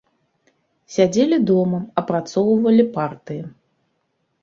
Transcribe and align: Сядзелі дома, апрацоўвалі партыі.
Сядзелі 0.93 1.37
дома, 1.51 1.79
апрацоўвалі 2.05 2.91
партыі. 2.99 3.43